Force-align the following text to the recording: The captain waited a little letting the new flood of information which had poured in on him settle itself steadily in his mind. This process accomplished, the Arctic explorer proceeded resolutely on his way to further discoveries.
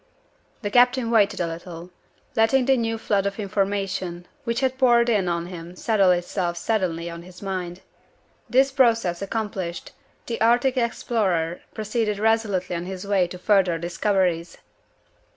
The 0.63 0.71
captain 0.71 1.11
waited 1.11 1.39
a 1.39 1.45
little 1.45 1.91
letting 2.35 2.65
the 2.65 2.75
new 2.75 2.97
flood 2.97 3.27
of 3.27 3.39
information 3.39 4.25
which 4.45 4.61
had 4.61 4.79
poured 4.79 5.09
in 5.09 5.27
on 5.29 5.45
him 5.45 5.75
settle 5.75 6.09
itself 6.09 6.57
steadily 6.57 7.07
in 7.07 7.21
his 7.21 7.43
mind. 7.43 7.81
This 8.49 8.71
process 8.71 9.21
accomplished, 9.21 9.91
the 10.25 10.41
Arctic 10.41 10.75
explorer 10.75 11.61
proceeded 11.75 12.17
resolutely 12.17 12.75
on 12.75 12.85
his 12.87 13.05
way 13.05 13.27
to 13.27 13.37
further 13.37 13.77
discoveries. 13.77 14.57